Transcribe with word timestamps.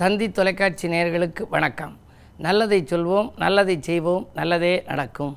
தந்தி 0.00 0.26
தொலைக்காட்சி 0.36 0.86
நேயர்களுக்கு 0.92 1.42
வணக்கம். 1.54 1.94
நல்லதை 2.44 2.78
சொல்வோம் 2.90 3.26
நல்லதை 3.42 3.74
செய்வோம் 3.88 4.22
நல்லதே 4.38 4.70
நடக்கும். 4.90 5.32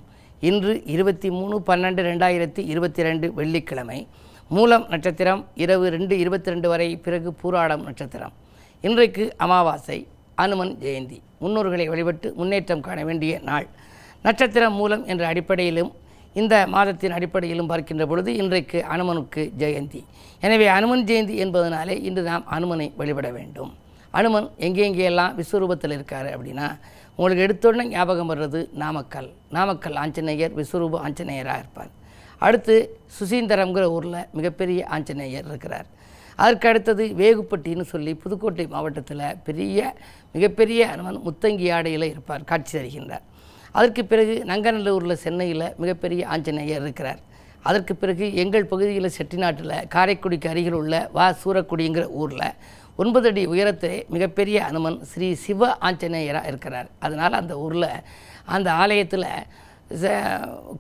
இன்று 0.49 0.73
இருபத்தி 0.93 1.29
மூணு 1.37 1.55
பன்னெண்டு 1.69 2.01
ரெண்டாயிரத்தி 2.07 2.61
இருபத்தி 2.73 3.01
ரெண்டு 3.07 3.27
வெள்ளிக்கிழமை. 3.39 4.07
மூலம் 4.55 4.85
நட்சத்திரம் 4.93 5.41
இரவு 5.63 5.89
ரெண்டு 5.95 6.13
இருபத்தி 6.23 6.53
ரெண்டு 6.53 6.69
வரை 6.73 6.87
பிறகு 7.07 7.31
பூராடம் 7.41 7.83
நட்சத்திரம். 7.87 8.33
இன்றைக்கு 8.87 9.25
அமாவாசை 9.45 9.99
அனுமன் 10.45 10.73
ஜெயந்தி. 10.85 11.19
முன்னோர்களை 11.43 11.87
வழிபட்டு 11.93 12.31
முன்னேற்றம் 12.39 12.85
காண 12.87 13.03
வேண்டிய 13.11 13.41
நாள். 13.51 13.67
நட்சத்திரம் 14.27 14.79
மூலம் 14.81 15.05
என்ற 15.13 15.25
அடிப்படையிலும் 15.33 15.93
இந்த 16.41 16.55
மாதத்தின் 16.77 17.17
அடிப்படையிலும் 17.19 17.71
பார்க்கின்ற 17.73 18.05
பொழுது 18.13 18.31
இன்றைக்கு 18.41 18.79
அனுமனுக்கு 18.95 19.43
ஜெயந்தி. 19.63 20.03
எனவே 20.47 20.67
அனுமன் 20.79 21.07
ஜெயந்தி 21.11 21.37
என்பதனாலே 21.45 21.97
இன்று 22.09 22.21
நாம் 22.33 22.51
அனுமனை 22.57 22.89
வழிபட 23.01 23.29
வேண்டும். 23.39 23.73
அனுமன் 24.19 24.47
எங்கே 24.65 24.81
எங்கேயெல்லாம் 24.89 25.35
விஸ்வரூபத்தில் 25.39 25.95
இருக்கார் 25.97 26.27
அப்படின்னா 26.35 26.67
உங்களுக்கு 27.15 27.43
எடுத்தோடனே 27.45 27.83
ஞாபகம் 27.93 28.29
வர்றது 28.31 28.59
நாமக்கல். 28.81 29.29
நாமக்கல் 29.55 29.97
ஆஞ்சநேயர் 30.03 30.53
விஸ்வரூப 30.59 30.99
ஆஞ்சநேயராக 31.07 31.61
இருப்பார். 31.63 31.91
அடுத்து 32.45 32.75
சுசீந்தரம்ங்கிற 33.17 33.85
ஊரில் 33.95 34.19
மிகப்பெரிய 34.37 34.79
ஆஞ்சநேயர் 34.95 35.47
இருக்கிறார். 35.51 35.87
அதற்கு 36.43 36.67
அடுத்தது 36.71 37.03
வேகுப்பட்டின்னு 37.21 37.85
சொல்லி 37.93 38.13
புதுக்கோட்டை 38.23 38.65
மாவட்டத்தில் 38.75 39.25
பெரிய 39.47 39.79
மிகப்பெரிய 40.35 40.81
அனுமன் 40.93 41.19
முத்தங்கி 41.27 41.67
ஆடையில் 41.77 42.07
இருப்பார் 42.13 42.47
காட்சி 42.51 42.73
தருகின்றார். 42.77 43.25
அதற்கு 43.77 44.01
பிறகு 44.11 44.35
நங்கநல்லூரில் 44.51 45.21
சென்னையில் 45.25 45.67
மிகப்பெரிய 45.83 46.21
ஆஞ்சநேயர் 46.35 46.83
இருக்கிறார். 46.85 47.21
அதற்கு 47.69 47.93
பிறகு 47.95 48.25
எங்கள் 48.43 48.69
பகுதியில் 48.71 49.15
செட்டிநாட்டில் 49.17 49.75
காரைக்குடிக்கு 49.95 50.47
அருகில் 50.53 50.79
உள்ள 50.79 50.95
வா 51.17 51.27
சூரக்குடிங்கிற 51.43 52.05
ஊரில் 52.21 52.47
ஒன்பது 52.95 53.27
அடி 53.29 53.43
உயரத்திலே 53.47 54.07
மிகப்பெரிய 54.07 54.57
அனுமன் 54.65 54.97
ஸ்ரீ 55.03 55.33
சிவ 55.33 55.77
ஆஞ்சநேயராக 55.81 56.47
இருக்கிறார். 56.47 56.89
அதனால் 56.99 57.33
அந்த 57.33 57.53
ஊரில் 57.57 57.89
அந்த 58.45 58.69
ஆலயத்தில் 58.71 59.27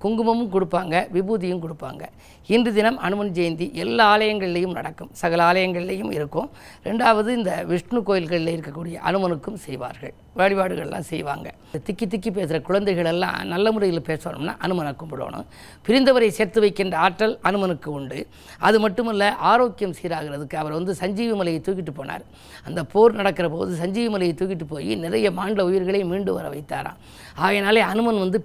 குங்குமமும் 0.03 0.51
கொடுப்பாங்க 0.53 0.95
விபூதியும் 1.15 1.63
கொடுப்பாங்க. 1.65 2.03
இன்று 2.47 2.73
தினம் 2.73 2.97
அனுமன் 2.97 3.31
ஜெயந்தி 3.37 3.71
எல்லா 3.83 4.05
ஆலயங்கள்லேயும் 4.17 4.75
நடக்கும். 4.77 5.09
சகல 5.11 5.51
ஆலயங்கள்லேயும் 5.51 6.11
இருக்கும். 6.17 6.49
ரெண்டாவது 6.83 7.29
இந்த 7.39 7.63
விஷ்ணு 7.71 8.03
கோயில்களில் 8.03 8.53
இருக்கக்கூடிய 8.55 8.95
அனுமனுக்கும் 9.09 9.59
செய்வார்கள். 9.65 10.13
வழிபாடுகள்லாம் 10.37 11.05
செய்வாங்க. 11.11 11.47
திக்கி 11.87 12.05
திக்கி 12.13 12.31
பேசுகிற 12.31 12.61
குழந்தைகள் 12.61 13.05
எல்லாம் 13.05 13.37
நல்ல 13.53 13.71
முறையில் 13.71 14.07
பேசணும்னா 14.07 14.53
அனுமனை 14.65 14.93
கும்பிடணும். 15.01 15.45
பிரிந்தவரை 15.87 16.27
சேர்த்து 16.27 16.59
வைக்கின்ற 16.61 16.97
ஆற்றல் 16.97 17.39
அனுமனுக்கு 17.43 17.89
உண்டு. 17.97 18.27
அது 18.59 18.79
மட்டுமல்ல 18.79 19.35
ஆரோக்கியம் 19.51 19.95
சீராகிறதுக்கு 20.01 20.55
அவர் 20.55 20.77
வந்து 20.79 20.95
சஞ்சீவி 20.95 21.33
மலையை 21.33 21.61
தூக்கிட்டு 21.67 21.93
போனார். 21.99 22.25
அந்த 22.67 22.83
போர் 22.83 23.13
நடக்கிற 23.13 23.49
போது 23.49 23.75
சஞ்சீவி 23.75 24.09
மலையை 24.09 24.35
தூக்கிட்டு 24.39 24.67
போய் 24.69 24.95
நிறைய 24.95 25.31
மாண்ட 25.31 25.65
உயிர்களை 25.65 26.03
மீண்டு 26.03 26.33
வர 26.33 26.49
வைத்தாராம். 26.49 26.99
ஆகையினாலே 27.35 27.81
அனுமன் 27.81 28.19
வந்து 28.19 28.41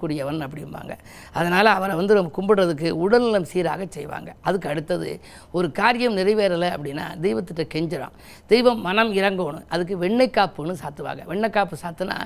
இருக்கக்கூடியவன் 0.00 0.44
அப்படிம்பாங்க. 0.46 0.92
அதனால் 1.38 1.70
அவரை 1.78 1.94
வந்து 2.00 2.16
நம்ம 2.18 2.32
கும்பிடுறதுக்கு 2.38 2.88
உடல்நலம் 3.04 3.48
சீராக 3.52 3.86
செய்வாங்க. 3.96 4.30
அதுக்கு 4.48 4.68
அடுத்தது 4.72 5.10
ஒரு 5.56 5.68
காரியம் 5.80 6.16
நிறைவேறலை 6.20 6.68
அப்படின்னா 6.76 7.06
தெய்வத்திட்ட 7.24 7.62
கெஞ்சிடும் 7.74 8.14
தெய்வம் 8.52 8.80
மனம் 8.88 9.12
இறங்கணும். 9.20 9.66
அதுக்கு 9.74 9.96
வெண்ணெய் 10.04 10.34
காப்புன்னு 10.38 10.76
சாத்துவாங்க. 10.82 11.22
வெண்ணெய் 11.30 11.54
காப்பு 11.56 11.76
சாத்துனா 11.84 12.16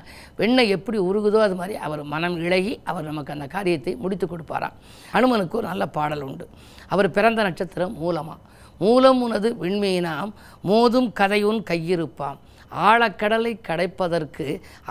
வெண்ணெய் 0.41 0.75
எப்படி 0.77 0.98
உருகுதோ 1.08 1.41
அது 1.48 1.58
மாதிரி 1.61 1.77
அவர் 1.86 2.02
மனம் 2.14 2.39
இழகி 2.47 2.75
அவர் 2.91 3.11
நமக்கு 3.11 3.34
அந்த 3.36 3.47
காரியத்தை 3.56 3.95
முடித்து 4.05 4.27
கொடுப்பாராம். 4.27 4.78
அனுமனுக்கு 5.17 5.58
ஒரு 5.61 5.69
நல்ல 5.72 5.86
பாடல் 5.98 6.27
உண்டு. 6.30 6.47
அவர் 6.92 7.14
பிறந்த 7.19 7.41
நட்சத்திரம் 7.48 7.95
மூலமாக 8.02 8.41
மூலம் 8.80 9.20
உனது 9.25 9.48
விண்மீனாம் 9.62 10.30
மோதும் 10.68 11.11
கதையுன் 11.18 11.61
கையிருப்பாம். 11.70 12.39
ஆழக்கடலை 12.89 13.52
கடைப்பதற்கு 13.67 14.45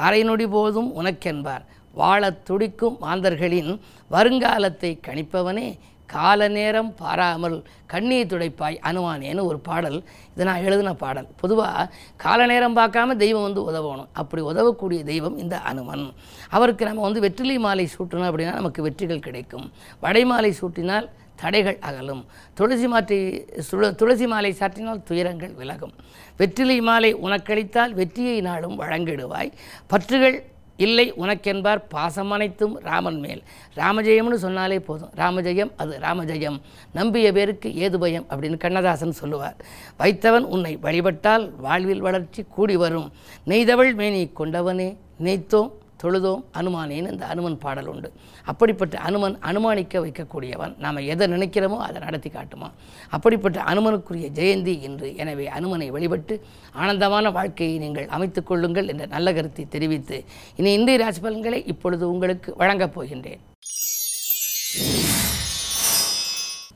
அரை 0.05 0.21
நொடி 0.27 0.45
போதும் 0.53 0.89
உனக்கென்பார். 0.99 1.63
வாழத் 1.93 2.45
துடிக்கும் 2.45 2.97
மாந்தர்களின் 2.99 3.81
வருங்காலத்தை 4.11 4.99
கணிப்பவனே. 5.07 5.77
கால 6.05 6.47
நேரம் 6.47 6.95
பாராமல் 6.95 7.63
கண்ணீர் 7.85 8.25
துடைப்பாய் 8.25 8.79
அனுமானேன்னு 8.83 9.43
ஒரு 9.43 9.59
பாடல். 9.59 10.03
இது 10.33 10.43
நான் 10.43 10.63
எழுதின 10.63 10.93
பாடல். 10.93 11.27
பொதுவாக 11.37 11.93
கால 12.15 12.45
நேரம் 12.45 12.75
பார்க்காம 12.75 13.15
தெய்வம் 13.15 13.41
வந்து 13.41 13.71
உதவணும். 13.71 14.07
அப்படி 14.13 14.41
உதவக்கூடிய 14.41 15.03
தெய்வம் 15.03 15.37
இந்த 15.37 15.59
அனுமன். 15.59 16.11
அவருக்கு 16.49 16.85
நம்ம 16.85 17.01
வந்து 17.01 17.19
வெற்றிலை 17.19 17.57
மாலை 17.57 17.89
சூட்டணும் 17.97 18.17
அப்படின்னா 18.17 18.53
நமக்கு 18.53 18.81
வெற்றிகள் 18.81 19.19
கிடைக்கும். 19.19 19.71
வடை 19.99 20.25
மாலை 20.25 20.55
சூட்டினால் 20.61 21.09
தடைகள் 21.35 21.77
அகலும். 21.79 22.25
துளசி 22.53 22.87
மாற்றி 22.87 23.45
சுழ- 23.71 23.95
துளசி 23.95 24.27
மாலை 24.27 24.55
சாற்றினால் 24.59 25.03
துயரங்கள் 25.03 25.53
விலகும். 25.53 25.93
வெற்றிலை 26.37 26.81
மாலை 26.81 27.15
உனக்களித்தால் 27.15 27.91
வெற்றியை 27.91 28.41
நாளும் 28.41 28.81
வழங்கிடுவாய். 28.81 29.51
பற்றுகள் 29.87 30.51
இல்லை 30.77 31.13
உனக்கென்பார் 31.13 31.81
பாசம் 31.89 32.31
அனைத்தும் 32.31 32.79
ராமன் 32.79 33.19
மேல். 33.19 33.43
ராமஜெயம்னு 33.75 34.33
சொன்னாலே 34.33 34.79
போதும். 34.79 35.09
ராமஜெயம் 35.15 35.71
அது 35.77 35.99
ராமஜெயம். 36.01 36.61
நம்பிய 36.93 37.31
பேருக்கு 37.31 37.75
ஏது 37.75 37.99
பயம்? 37.99 38.25
அப்படின்னு 38.29 38.57
கண்ணதாசன் 38.57 39.11
சொல்லுவார். 39.11 39.55
வைத்தவன் 39.97 40.43
உன்னை 40.43 40.75
வழிபட்டால் 40.75 41.55
வாழ்வில் 41.57 42.01
வளர்ச்சி 42.01 42.45
கூடி 42.49 42.75
வரும். 42.75 43.11
நெய்தவள் 43.45 43.93
மேனி 43.93 44.31
கொண்டவனே 44.37 44.97
நெய்த்தோம் 45.23 45.71
தொழுதோம் 46.03 46.43
அனுமானேன்னு 46.59 47.11
இந்த 47.13 47.25
அனுமன் 47.33 47.57
பாடல் 47.63 47.89
உண்டு? 47.93 48.09
அப்படிப்பட்ட 48.51 48.95
அனுமன் 49.07 49.35
அனுமானிக்க 49.49 50.01
வைக்கக்கூடியவன் 50.05 50.73
நாம் 50.85 50.99
எதை 51.13 51.27
நினைக்கிறோமோ 51.35 51.77
அதை 51.87 52.01
நடத்தி 52.07 52.29
காட்டுமா? 52.29 52.69
அப்படிப்பட்ட 53.15 53.61
அனுமனுக்குரிய 53.71 54.29
ஜெயந்தி 54.39 54.75
இன்று 54.89 55.09
எனவே 55.23 55.47
அனுமனை 55.57 55.87
வழிபட்டு 55.95 56.35
ஆனந்தமான 56.83 57.31
வாழ்க்கையை 57.39 57.77
நீங்கள் 57.85 58.11
அமைத்துக் 58.17 58.49
கொள்ளுங்கள் 58.51 58.89
என்ற 58.93 59.05
நல்ல 59.15 59.33
கருத்தை 59.33 59.65
தெரிவித்து 59.77 60.19
இனி 60.55 60.71
இந்திய 60.79 60.97
ராசி 61.03 61.21
பலன்களை 61.25 61.61
இப்பொழுது 61.73 62.05
உங்களுக்கு 62.13 62.51
வழங்கப் 62.61 62.95
போகின்றேன். 62.95 63.41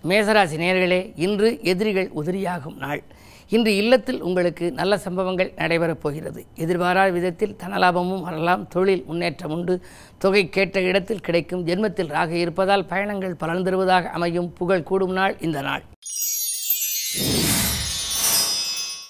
மேசராசி 0.10 0.58
நேர்களே 0.64 1.00
இன்று 1.26 1.48
எதிரிகள் 1.72 2.10
உதிரியாகும் 2.20 2.78
நாள். 2.84 3.02
இன்று 3.50 3.76
இல்லத்தில் 3.76 4.22
உங்களுக்கு 4.22 4.72
நல்ல 4.72 4.98
சம்பவங்கள் 4.98 5.54
நடைபெறப் 5.56 6.02
போகிறது. 6.02 6.46
எதிர்பாராத 6.56 7.12
விதத்தில் 7.12 7.56
தனலாபமும் 7.64 8.22
வரலாம். 8.22 8.68
தொழில் 8.68 9.04
முன்னேற்றம் 9.08 9.52
உண்டு. 9.52 9.82
தொகை 10.18 10.50
கேட்ட 10.50 10.82
இடத்தில் 10.82 11.20
கிடைக்கும் 11.20 11.66
ஜென்மத்தில் 11.66 12.08
ராக 12.08 12.36
இருப்பதால் 12.36 12.86
பயணங்கள் 12.86 13.36
பலன் 13.36 13.64
தருவதாக 13.64 14.10
அமையும். 14.10 14.54
புகழ் 14.54 14.84
கூடும் 14.84 15.12
நாள் 15.12 15.38
இந்த 15.40 15.62
நாள். 15.62 15.84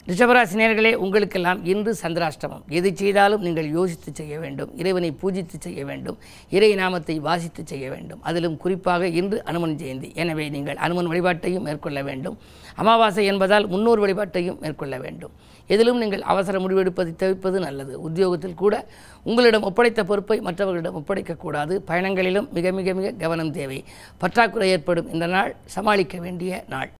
ரிஷபராசினியர்களே 0.10 0.92
உங்களுக்கெல்லாம் 1.06 1.66
இன்று 1.72 1.92
சந்திராஷ்டமம். 2.02 2.62
எது 2.78 2.90
செய்தாலும் 2.96 3.42
நீங்கள் 3.46 3.70
யோசித்து 3.78 4.12
செய்ய 4.20 4.36
வேண்டும். 4.44 4.70
இறைவனை 4.82 5.10
பூஜித்து 5.22 5.58
செய்ய 5.66 5.86
வேண்டும். 5.86 6.18
இறை 6.58 6.70
நாமத்தை 6.82 7.16
வாசித்து 7.20 7.62
செய்ய 7.72 7.86
வேண்டும். 7.94 8.22
அதிலும் 8.30 8.56
குறிப்பாக 8.58 9.08
இன்று 9.20 9.44
அனுமன் 9.44 9.76
ஜெயந்தி. 9.82 10.10
எனவே 10.22 10.46
நீங்கள் 10.50 10.80
அனுமன் 10.86 11.10
வழிபாட்டையும் 11.14 11.66
மேற்கொள்ள 11.68 12.02
வேண்டும். 12.10 12.38
அமாவாசை 12.76 13.26
என்பதால் 13.32 13.68
முன்னோர் 13.74 14.04
வழிபாட்டையும் 14.06 14.60
மேற்கொள்ள 14.64 14.98
வேண்டும். 15.06 15.34
எதிலும் 15.74 16.00
நீங்கள் 16.04 16.24
அவசர 16.32 16.58
முடிவெடுப்பதை 16.60 17.14
தவிர்ப்பது 17.24 17.60
நல்லது. 17.60 17.94
உத்தியோகத்தில் 18.08 18.60
கூட 18.64 18.76
உங்களிடம் 19.24 19.68
ஒப்படைத்த 19.70 20.04
பொறுப்பை 20.04 20.40
மற்றவர்களிடம் 20.48 20.98
ஒப்படைக்கக்கூடாது 21.00 21.76
பயணங்களிலும் 21.90 22.50
மிக 22.58 22.72
மிக 22.72 22.94
மிக 22.94 23.12
கவனம் 23.26 23.52
தேவை. 23.60 23.84
பற்றாக்குறை 24.24 24.70
ஏற்படும். 24.78 25.12
இந்த 25.16 25.28
நாள் 25.36 25.54
சமாளிக்க 25.78 26.18
வேண்டிய 26.28 26.64
நாள். 26.76 26.92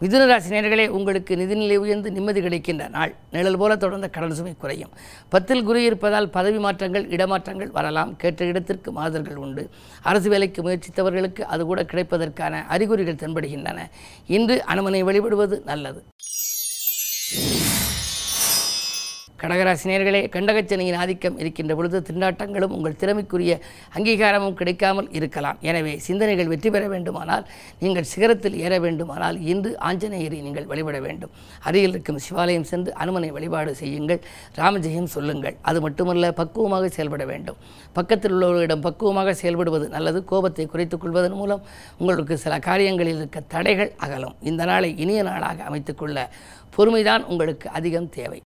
மிதுனராசி 0.00 0.50
நேர்களே 0.54 0.88
உங்களுக்கு 0.88 1.36
நிதிநிலை 1.36 1.76
உயர்ந்து 1.76 2.10
நிம்மதி 2.10 2.40
கிடைக்கின்ற 2.40 2.88
நாள். 2.88 3.14
நிழல் 3.30 3.56
போல 3.56 3.76
தொடர்ந்த 3.76 4.08
கடன் 4.08 4.34
சுமை 4.34 4.54
குறையும். 4.58 4.90
பத்தில் 5.28 5.62
குரு 5.62 5.84
இருப்பதால் 5.84 6.28
பதவி 6.30 6.58
மாற்றங்கள் 6.58 7.08
இடமாற்றங்கள் 7.08 7.70
வரலாம். 7.78 8.16
கேட்ட 8.16 8.44
இடத்திற்கு 8.44 8.92
மாதர்கள் 8.92 9.36
உண்டு. 9.36 9.70
அரசு 10.02 10.28
வேலைக்கு 10.28 10.62
முயற்சித்தவர்களுக்கு 10.62 11.40
அது 11.40 11.64
கூட 11.64 11.82
கிடைப்பதற்கான 11.82 12.64
அறிகுறிகள் 12.66 13.20
தென்படுகின்றன. 13.22 13.78
இன்று 14.26 14.64
அனுமனை 14.74 15.00
வழிபடுவது 15.00 15.62
நல்லது. 15.64 16.02
கடகராசினியர்களே 19.40 20.20
கண்டகச்சனையின் 20.34 20.98
ஆதிக்கம் 21.02 21.38
இருக்கின்ற 21.42 21.72
பொழுது 21.78 21.98
திண்டாட்டங்களும் 22.08 22.74
உங்கள் 22.76 22.96
திறமைக்குரிய 23.00 23.54
அங்கீகாரமும் 23.96 24.56
கிடைக்காமல் 24.60 25.08
இருக்கலாம். 25.18 25.58
எனவே 25.68 25.92
சிந்தனைகள் 26.06 26.50
வெற்றி 26.52 26.70
பெற 26.74 26.84
வேண்டுமானால் 26.94 27.44
நீங்கள் 27.82 28.08
சிகரத்தில் 28.12 28.56
ஏற 28.64 28.74
வேண்டுமானால் 28.84 29.38
இன்று 29.52 29.72
ஆஞ்சநேயரை 29.88 30.38
நீங்கள் 30.46 30.68
வழிபட 30.70 30.98
வேண்டும். 31.06 31.32
அருகில் 31.68 31.94
இருக்கும் 31.94 32.20
சிவாலயம் 32.26 32.66
சென்று 32.72 32.92
அனுமனை 33.02 33.30
வழிபாடு 33.36 33.74
செய்யுங்கள். 33.82 34.20
ராமஜெயம் 34.62 35.10
சொல்லுங்கள். 35.16 35.56
அது 35.70 35.80
மட்டுமல்ல 35.86 36.32
பக்குவமாக 36.40 36.88
செயல்பட 36.96 37.24
வேண்டும். 37.32 37.58
பக்கத்தில் 37.98 38.34
உள்ளவர்களிடம் 38.36 38.84
பக்குவமாக 38.88 39.34
செயல்படுவது 39.42 39.88
நல்லது. 39.96 40.18
கோபத்தை 40.32 40.66
குறைத்துக் 40.66 41.02
கொள்வதன் 41.04 41.38
மூலம் 41.42 41.62
உங்களுக்கு 42.00 42.36
சில 42.44 42.54
காரியங்களில் 42.68 43.20
இருக்க 43.22 43.40
தடைகள் 43.54 43.92
அகலும். 44.06 44.36
இந்த 44.50 44.64
நாளை 44.72 44.90
இனிய 45.04 45.22
நாளாக 45.30 45.62
அமைத்துக்கொள்ள 45.70 46.28
பொறுமைதான் 46.76 47.22
உங்களுக்கு 47.32 47.66
அதிகம் 47.78 48.10
தேவை. 48.18 48.40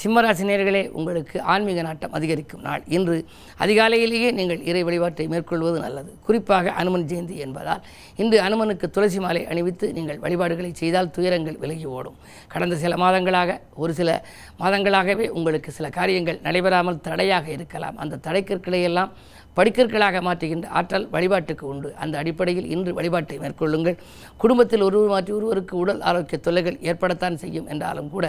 சிம்மராசினியர்களே 0.00 0.90
உங்களுக்கு 0.98 1.42
ஆன்மீக 1.42 1.82
நாட்டம் 1.82 2.12
அதிகரிக்கும் 2.12 2.60
நாள். 2.60 2.82
இன்று 2.88 3.24
அதிகாலையிலேயே 3.64 4.32
நீங்கள் 4.38 4.60
இறை 4.70 4.82
வழிபாட்டை 4.84 5.28
மேற்கொள்வது 5.28 5.78
நல்லது. 5.80 6.10
குறிப்பாக 6.26 6.72
அனுமன் 6.80 7.06
ஜெயந்தி 7.10 7.36
என்பதால் 7.36 7.82
இன்று 8.16 8.38
அனுமனுக்கு 8.40 8.90
துளசி 8.90 9.18
மாலை 9.18 9.46
அணிவித்து 9.46 9.92
நீங்கள் 9.92 10.18
வழிபாடுகளை 10.18 10.70
செய்தால் 10.74 11.10
துயரங்கள் 11.10 11.56
விலகி 11.62 11.86
ஓடும். 11.86 12.18
கடந்த 12.48 12.76
சில 12.76 12.96
மாதங்களாக 12.96 13.60
ஒரு 13.74 13.94
சில 13.94 14.24
மாதங்களாகவே 14.58 15.28
உங்களுக்கு 15.28 15.72
சில 15.72 15.88
காரியங்கள் 15.88 16.40
நடைபெறாமல் 16.42 17.00
தடையாக 17.00 17.48
இருக்கலாம். 17.50 17.96
அந்த 17.96 18.20
தடைக்கற்களையெல்லாம் 18.28 19.12
படிக்கற்களாக 19.56 20.20
மாற்றுகின்ற 20.28 20.66
ஆற்றல் 20.78 21.06
வழிபாட்டுக்கு 21.14 21.64
உண்டு. 21.72 21.88
அந்த 22.04 22.14
அடிப்படையில் 22.22 22.68
இன்று 22.74 22.92
வழிபாட்டை 22.98 23.38
மேற்கொள்ளுங்கள். 23.44 23.98
குடும்பத்தில் 24.42 24.84
ஒருவர் 24.88 25.12
மாற்றி 25.14 25.32
ஒருவருக்கு 25.38 25.74
உடல் 25.76 26.00
ஆரோக்கிய 26.00 26.40
தொல்லைகள் 26.46 26.78
ஏற்படத்தான் 26.90 27.40
செய்யும் 27.44 27.68
என்றாலும் 27.74 28.10
கூட 28.14 28.26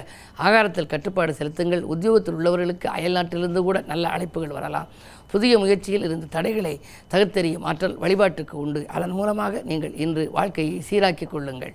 ஆகாரத்தில் 0.48 0.92
கட்டுப்பாடு 0.94 1.34
செலுத்துங்கள். 1.40 1.86
உத்தியோகத்தில் 1.96 2.38
உள்ளவர்களுக்கு 2.40 2.90
அயல்நாட்டிலிருந்து 2.98 3.64
கூட 3.70 3.80
நல்ல 3.92 4.08
அழைப்புகள் 4.18 4.58
வரலாம். 4.60 4.90
புதிய 5.32 5.54
முயற்சியில் 5.62 6.06
இருந்து 6.08 6.28
தடைகளை 6.36 6.74
தகுத்தறியும் 7.14 7.66
ஆற்றல் 7.70 7.98
வழிபாட்டுக்கு 8.04 8.56
உண்டு. 8.58 8.82
அதன் 8.98 9.16
மூலமாக 9.20 9.62
நீங்கள் 9.72 9.96
இன்று 10.06 10.24
வாழ்க்கையை 10.38 10.78
சீராக்கிக் 10.90 11.34
கொள்ளுங்கள். 11.34 11.74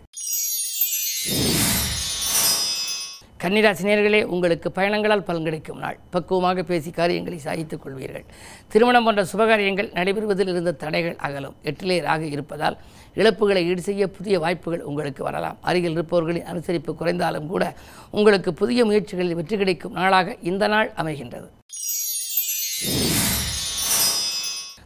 கன்னிராசினியர்களே 3.43 4.19
உங்களுக்கு 4.35 4.69
பயணங்களால் 4.73 5.25
பலன் 5.29 5.47
கிடைக்கும் 5.47 5.79
நாள். 5.79 5.97
பக்குவமாக 6.15 6.63
பேசி 6.63 6.91
காரியங்களை 6.91 7.39
சாதித்துக் 7.39 7.83
கொள்வீர்கள். 7.85 8.27
திருமணம் 8.73 9.05
போன்ற 9.05 9.23
சுபகாரியங்கள் 9.33 9.89
நடைபெறுவதில் 9.99 10.51
இருந்த 10.53 10.73
தடைகள் 10.83 11.17
அகலும். 11.27 11.57
எட்டிலேயராக 11.71 12.21
இருப்பதால் 12.35 12.77
இழப்புகளை 13.17 13.63
ஈடு 13.71 13.83
செய்ய 13.89 14.07
புதிய 14.19 14.39
வாய்ப்புகள் 14.45 14.85
உங்களுக்கு 14.91 15.25
வரலாம். 15.29 15.59
அருகில் 15.61 15.97
இருப்பவர்களின் 15.97 16.49
அனுசரிப்பு 16.53 16.95
குறைந்தாலும் 16.95 17.51
கூட 17.55 17.75
உங்களுக்கு 18.11 18.53
புதிய 18.63 18.85
முயற்சிகளில் 18.85 19.39
வெற்றி 19.41 19.57
கிடைக்கும் 19.57 19.99
நாளாக 20.01 20.37
இந்த 20.53 20.67
நாள் 20.75 20.93
அமைகின்றது. 21.03 21.49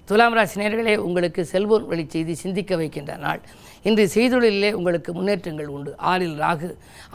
துலாம் 0.08 0.34
ராசி 0.38 0.56
நேர்களே 0.60 0.92
உங்களுக்கு 1.04 1.42
செல்போன் 1.52 1.86
வழி 1.90 2.02
செய்தி 2.12 2.34
சிந்திக்க 2.42 2.76
வைக்கின்ற 2.80 3.12
நாள். 3.24 3.40
இன்று 3.88 4.04
செய்தொழிலே 4.14 4.70
உங்களுக்கு 4.78 5.10
முன்னேற்றங்கள் 5.16 5.70
உண்டு. 5.76 5.90
ஆறில் 6.10 6.36
ராகு 6.42 6.68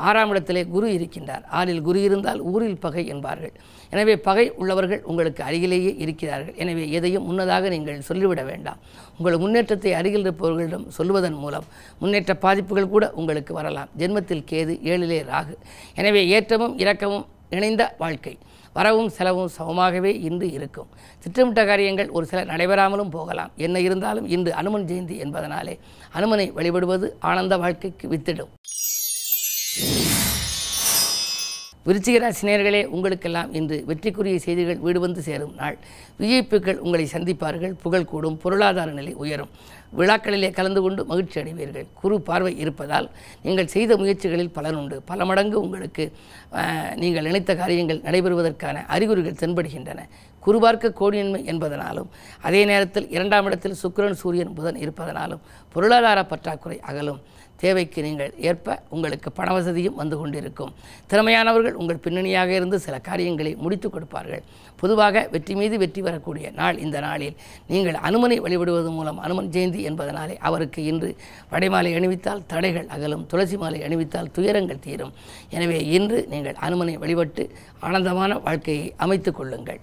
ஆறாம் 0.08 0.32
இடத்திலே 0.34 0.64
குரு 0.74 0.88
இருக்கின்றார். 0.98 1.44
ஆறில் 1.60 1.82
குரு 1.88 2.02
இருந்தால் 2.08 2.42
ஊரில் 2.52 2.78
பகை 2.86 3.04
என்பார்கள். 3.14 3.54
எனவே 3.94 4.16
பகை 4.28 4.46
உள்ளவர்கள் 4.62 5.02
உங்களுக்கு 5.12 5.42
அருகிலேயே 5.50 5.94
இருக்கிறார்கள். 6.04 6.56
எனவே 6.64 6.84
எதையும் 6.98 7.26
முன்னதாக 7.30 7.70
நீங்கள் 7.76 8.06
சொல்லிவிட 8.10 8.44
வேண்டாம். 8.52 8.80
உங்கள் 9.18 9.42
முன்னேற்றத்தை 9.46 9.94
அருகில் 10.02 10.26
இருப்பவர்களிடம் 10.28 10.86
சொல்வதன் 11.00 11.40
மூலம் 11.44 11.68
முன்னேற்ற 12.04 12.36
பாதிப்புகள் 12.46 12.94
கூட 12.96 13.08
உங்களுக்கு 13.22 13.54
வரலாம். 13.62 13.92
ஜென்மத்தில் 14.02 14.48
கேது 14.54 14.76
ஏழிலே 14.92 15.22
ராகு. 15.34 15.56
எனவே 16.02 16.24
ஏற்றமும் 16.38 16.78
இரக்கமும் 16.86 17.28
இணைந்த 17.58 17.84
வாழ்க்கை. 18.04 18.36
வரவும் 18.74 19.10
செலவும் 19.10 19.50
சமமாகவே 19.58 20.12
இன்று 20.22 20.52
இருக்கும். 20.52 20.90
திட்டமிட்ட 21.20 21.66
காரியங்கள் 21.66 22.10
ஒரு 22.10 22.26
சில 22.26 22.44
நடைபெறாமலும் 22.44 23.10
போகலாம். 23.10 23.52
என்ன 23.56 23.80
இருந்தாலும் 23.80 24.28
இன்று 24.28 24.54
அனுமன் 24.54 24.86
ஜெயந்தி 24.86 25.18
என்பதனாலே 25.26 25.80
அனுமனை 26.14 26.48
வழிபடுவது 26.54 27.10
ஆனந்த 27.20 27.58
வாழ்க்கைக்கு 27.58 28.08
வித்திடும். 28.08 28.52
விருச்சிகராசினியர்களே 31.88 32.80
உங்களுக்கெல்லாம் 32.96 33.52
இன்று 33.60 33.78
வெற்றிக்குரிய 33.88 34.40
செய்திகள் 34.44 34.82
வீடு 34.86 35.00
வந்து 35.06 35.22
சேரும் 35.28 35.54
நாள். 35.62 35.78
விஐப்புகள் 36.20 36.82
உங்களை 36.86 37.06
சந்திப்பார்கள் 37.14 37.74
புகழ் 37.84 38.10
கூடும் 38.12 38.38
பொருளாதார 38.44 38.92
நிலை 38.98 39.14
உயரும். 39.24 39.50
விழாக்களிலே 40.00 40.50
கலந்து 40.58 40.82
கொண்டு 40.86 41.02
மகிழ்ச்சி 41.12 41.38
அடைவீர்கள். 41.42 41.88
குறு 42.02 42.18
பார்வை 42.28 42.54
இருப்பதால் 42.64 43.08
நீங்கள் 43.46 43.72
செய்த 43.76 43.98
முயற்சிகளில் 44.02 44.54
பலன் 44.58 44.78
உண்டு. 44.82 45.00
பல 45.10 45.26
மடங்கு 45.30 45.58
உங்களுக்கு 45.66 46.06
நீங்கள் 47.04 47.28
நினைத்த 47.30 47.56
காரியங்கள் 47.62 48.04
நடைபெறுவதற்கான 48.08 48.86
அறிகுறிகள் 48.96 49.42
தென்படுகின்றன. 49.42 50.02
குறுபார்க்க 50.46 50.98
கோடியின்மை 51.02 51.42
என்பதனாலும் 51.52 52.10
அதே 52.48 52.62
நேரத்தில் 52.72 53.10
இரண்டாம் 53.16 53.48
இடத்தில் 53.50 53.80
சுக்கிரன் 53.84 54.22
சூரியன் 54.22 54.56
புதன் 54.60 54.82
இருப்பதனாலும் 54.86 55.44
பொருளாதார 55.74 56.20
பற்றாக்குறை 56.32 56.80
அகலும். 56.90 57.22
தேவைக்கு 57.64 58.00
நீங்கள் 58.08 58.32
ஏற்ப 58.50 58.78
உங்களுக்கு 58.96 59.30
பண 59.40 59.48
வசதியும் 59.58 60.00
வந்து 60.02 60.16
கொண்டிருக்கும். 60.22 60.74
திறமையானவர்கள் 61.12 61.80
உங்கள் 61.82 62.04
பின்னணியாக 62.06 62.52
இருந்து 62.60 62.78
சில 62.86 62.96
காரியங்களை 63.10 63.52
முடித்து 63.64 63.88
கொடுப்பார்கள். 63.96 64.44
பொதுவாக 64.82 65.24
வெற்றி 65.34 65.54
மீது 65.60 65.76
வெற்றி 65.82 66.02
வரக்கூடிய 66.08 66.46
நாள் 66.60 66.78
இந்த 66.86 66.98
நாளில். 67.06 67.36
நீங்கள் 67.72 67.98
அனுமனை 68.08 68.38
வழிபடுவது 68.46 68.92
மூலம் 68.98 69.20
அனுமன் 69.26 69.52
ஜெயந்தி 69.56 69.82
என்பதனாலே 69.90 70.36
அவருக்கு 70.50 70.82
இன்று 70.92 71.10
வடைமாலை 71.54 71.92
அணிவித்தால் 72.00 72.46
தடைகள் 72.54 72.90
அகலும் 72.96 73.28
துளசி 73.34 73.60
மாலை 73.64 73.82
அணிவித்தால் 73.88 74.32
துயரங்கள் 74.38 74.84
தீரும். 74.88 75.14
எனவே 75.58 75.80
இன்று 75.98 76.20
நீங்கள் 76.34 76.60
அனுமனை 76.68 76.96
வழிபட்டு 77.04 77.46
ஆனந்தமான 77.90 78.40
வாழ்க்கையை 78.48 78.88
அமைத்துக் 79.06 79.38
கொள்ளுங்கள். 79.40 79.82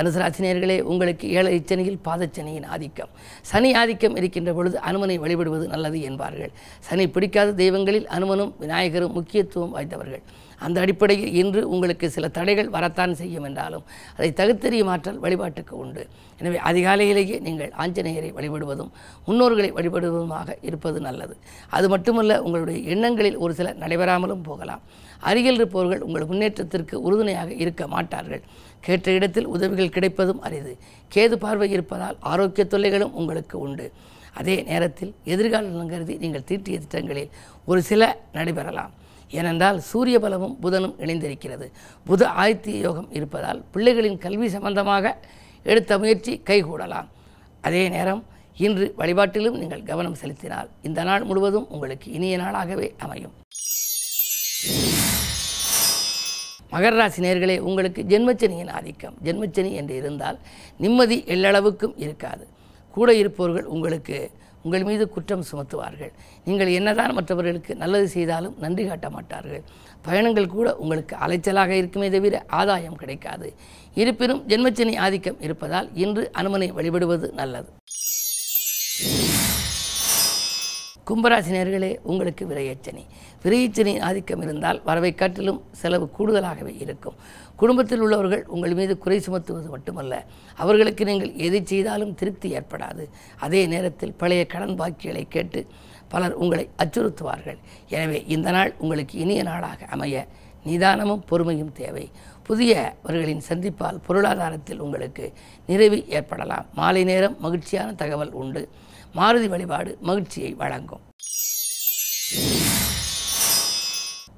தனுசு 0.00 0.20
ராசினியர்களே 0.20 0.80
உங்களுக்கு 0.80 1.30
ஏழை 1.30 1.64
சனியில் 1.66 1.98
பாதச்சனியின் 2.04 2.66
ஆதிக்கம். 2.66 3.08
சனி 3.42 3.74
ஆதிக்கம் 3.74 4.16
இருக்கின்ற 4.16 4.52
பொழுது 4.52 4.80
அனுமனை 4.86 5.16
வழிபடுவது 5.18 5.66
நல்லது 5.66 6.00
என்பார்கள். 6.00 6.50
சனி 6.80 7.08
பிடிக்காத 7.08 7.52
தெய்வங்களில் 7.52 8.06
அனுமனும் 8.06 8.54
விநாயகரும் 8.60 9.12
முக்கியத்துவம் 9.12 9.70
வாய்ந்தவர்கள். 9.70 10.22
அந்த 10.66 10.76
அடிப்படையில் 10.84 11.34
இன்று 11.40 11.60
உங்களுக்கு 11.74 12.06
சில 12.16 12.28
தடைகள் 12.38 12.70
வரத்தான் 12.76 13.14
செய்யும் 13.20 13.46
என்றாலும் 13.48 13.84
அதை 14.16 14.30
தகுத்தறிய 14.40 14.84
ஆற்றல் 14.94 15.20
வழிபாட்டுக்கு 15.24 15.74
உண்டு. 15.82 16.02
எனவே 16.40 16.58
அதிகாலையிலேயே 16.70 17.36
நீங்கள் 17.46 17.72
ஆஞ்சநேயரை 17.82 18.30
வழிபடுவதும் 18.38 18.90
முன்னோர்களை 19.26 19.70
வழிபடுவதுமாக 19.78 20.56
இருப்பது 20.68 21.00
நல்லது. 21.06 21.34
அது 21.76 21.88
மட்டுமல்ல 21.94 22.42
உங்களுடைய 22.46 22.80
எண்ணங்களில் 22.94 23.40
ஒரு 23.44 23.54
சில 23.60 23.74
நடைபெறாமலும் 23.82 24.44
போகலாம். 24.50 24.84
அருகில் 25.28 25.58
இருப்பவர்கள் 25.60 26.04
உங்கள் 26.06 26.28
முன்னேற்றத்திற்கு 26.30 26.94
உறுதுணையாக 27.06 27.50
இருக்க 27.62 27.82
மாட்டார்கள். 27.94 28.42
கேட்ட 28.86 29.10
இடத்தில் 29.18 29.50
உதவிகள் 29.54 29.94
கிடைப்பதும் 29.96 30.40
அரிது. 30.46 30.72
கேது 31.14 31.36
பார்வை 31.42 31.68
இருப்பதால் 31.76 32.16
ஆரோக்கிய 32.32 32.64
தொல்லைகளும் 32.74 33.16
உங்களுக்கு 33.22 33.56
உண்டு. 33.66 33.86
அதே 34.40 34.56
நேரத்தில் 34.70 35.12
எதிர்காலம் 35.32 35.92
கருதி 35.92 36.14
நீங்கள் 36.24 36.46
தீட்டிய 36.50 36.78
திட்டங்களில் 36.84 37.30
ஒரு 37.70 37.80
சில 37.90 38.02
நடைபெறலாம். 38.38 38.92
ஏனென்றால் 39.38 39.78
சூரிய 39.90 40.16
பலமும் 40.18 40.56
புதனும் 40.62 40.94
இணைந்திருக்கிறது. 41.04 41.66
புத 42.08 42.22
ஆதித்ய 42.42 42.76
யோகம் 42.86 43.08
இருப்பதால் 43.18 43.60
பிள்ளைகளின் 43.74 44.18
கல்வி 44.24 44.48
சம்பந்தமாக 44.48 45.14
எடுத்த 45.62 45.98
முயற்சி 46.02 46.32
கைகூடலாம். 46.48 47.08
அதே 47.66 47.82
நேரம் 47.88 48.22
இன்று 48.66 48.86
வழிபாட்டிலும் 48.98 49.58
நீங்கள் 49.62 49.82
கவனம் 49.90 50.18
செலுத்தினால் 50.20 50.68
இந்த 50.88 51.00
நாள் 51.08 51.24
முழுவதும் 51.24 51.68
உங்களுக்கு 51.74 52.08
இனிய 52.16 52.36
நாளாகவே 52.38 52.88
அமையும். 53.04 53.34
மகர 56.72 56.94
ராசி 57.00 57.20
நேர்களே 57.22 57.56
உங்களுக்கு 57.68 58.00
ஜென்மச்சனியின் 58.12 58.72
ஆதிக்கம். 58.78 59.16
ஜென்மச்சனி 59.24 59.70
என்று 59.80 59.94
இருந்தால் 60.00 60.38
நிம்மதி 60.84 61.18
எல்லளவுக்கும் 61.34 61.94
இருக்காது. 62.04 62.44
கூட 62.96 63.08
இருப்பவர்கள் 63.14 63.66
உங்களுக்கு 63.74 64.18
உங்கள் 64.62 64.84
மீது 64.84 65.08
குற்றம் 65.08 65.44
சுமத்துவார்கள். 65.52 66.12
நீங்கள் 66.44 66.72
என்னதான் 66.78 67.12
மற்றவர்களுக்கு 67.12 67.76
நல்லது 67.76 68.08
செய்தாலும் 68.08 68.56
நன்றி 68.58 68.86
காட்ட 68.86 69.10
மாட்டார்கள். 69.10 69.62
பயணங்கள் 70.02 70.54
கூட 70.56 70.76
உங்களுக்கு 70.76 71.16
அலைச்சலாக 71.16 71.68
இருக்குமே 71.68 72.10
தவிர 72.10 72.44
ஆதாயம் 72.46 72.96
கிடைக்காது. 72.96 73.54
இருப்பினும் 73.94 74.42
ஜென்மச்சனி 74.48 74.98
ஆதிக்கம் 74.98 75.40
இருப்பதால் 75.40 75.90
இன்று 75.94 76.30
அனுமனை 76.38 76.72
வழிபடுவது 76.72 77.32
நல்லது. 77.32 77.70
கும்பராசினியர்களே 81.10 81.96
உங்களுக்கு 82.02 82.46
விரையச்சனி. 82.46 83.04
விரையச்சனி 83.42 84.00
ஆதிக்கம் 84.00 84.42
இருந்தால் 84.42 84.82
வரவை 84.84 85.14
காட்டிலும் 85.14 85.62
செலவு 85.72 86.10
கூடுதலாகவே 86.18 86.80
இருக்கும். 86.80 87.16
குடும்பத்தில் 87.60 88.02
உள்ளவர்கள் 88.04 88.44
உங்கள் 88.54 88.74
மீது 88.78 88.94
குறை 89.04 89.18
சுமத்துவது 89.26 89.68
மட்டுமல்ல. 89.74 90.14
அவர்களுக்கு 90.62 91.02
நீங்கள் 91.10 91.32
எதை 91.46 91.60
செய்தாலும் 91.72 92.14
திருப்தி 92.20 92.48
ஏற்படாது. 92.58 93.04
அதே 93.44 93.62
நேரத்தில் 93.72 94.14
பழைய 94.22 94.42
கடன் 94.52 94.76
பாக்கிகளை 94.80 95.24
கேட்டு 95.34 95.62
பலர் 96.12 96.36
உங்களை 96.42 96.64
அச்சுறுத்துவார்கள். 96.82 97.58
எனவே 97.96 98.20
இந்த 98.34 98.48
நாள் 98.56 98.72
உங்களுக்கு 98.82 99.16
இனிய 99.24 99.42
நாளாக 99.50 99.86
அமைய 99.96 100.22
நிதானமும் 100.68 101.22
பொறுமையும் 101.30 101.72
தேவை. 101.80 102.06
புதியவர்களின் 102.48 103.44
சந்திப்பால் 103.48 104.00
பொருளாதாரத்தில் 104.06 104.82
உங்களுக்கு 104.86 105.26
நிறைவு 105.70 105.98
ஏற்படலாம். 106.18 106.66
மாலை 106.80 107.04
நேரம் 107.10 107.36
மகிழ்ச்சியான 107.44 107.90
தகவல் 108.02 108.32
உண்டு. 108.42 108.62
மாருதி 109.18 109.48
வழிபாடு 109.54 109.92
மகிழ்ச்சியை 110.08 110.50
வழங்கும். 110.64 111.04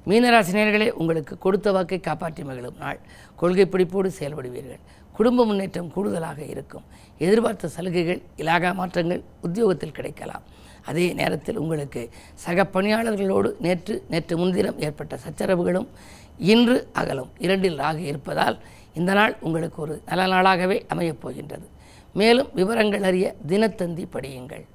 மீனராசினியர்களே 0.07 0.89
உங்களுக்கு 0.89 1.37
கொடுத்த 1.37 1.71
வாக்கை 1.71 1.99
காப்பாற்றி 1.99 2.43
மகிழும் 2.43 2.75
நாள். 2.79 2.99
கொள்கை 3.35 3.65
பிடிப்போடு 3.65 4.09
செயல்படுவீர்கள். 4.19 4.81
குடும்ப 5.13 5.45
முன்னேற்றம் 5.45 5.91
கூடுதலாக 5.91 6.41
இருக்கும். 6.43 6.83
எதிர்பார்த்த 7.17 7.67
சலுகைகள் 7.67 8.21
இலாகா 8.37 8.73
மாற்றங்கள் 8.73 9.23
உத்தியோகத்தில் 9.41 9.91
கிடைக்கலாம். 9.91 10.43
அதே 10.85 11.13
நேரத்தில் 11.13 11.57
உங்களுக்கு 11.57 12.09
சக 12.33 12.67
பணியாளர்களோடு 12.73 13.51
நேற்று 13.59 14.03
நேற்று 14.09 14.37
முன்தினம் 14.37 14.79
ஏற்பட்ட 14.79 15.19
சச்சரவுகளும் 15.27 15.87
இன்று 16.37 16.87
அகலும். 16.93 17.31
இரண்டில் 17.37 17.79
ராகு 17.79 17.97
இருப்பதால் 17.97 18.59
இந்த 18.93 19.13
நாள் 19.13 19.37
உங்களுக்கு 19.41 19.81
ஒரு 19.81 20.01
நல்ல 20.05 20.25
நாளாகவே 20.35 20.83
அமையப் 20.87 21.21
போகின்றது. 21.21 21.67
மேலும் 22.13 22.49
விவரங்கள் 22.53 23.03
அறிய 23.03 23.35
தினத்தந்தி 23.47 24.05
படியுங்கள். 24.13 24.65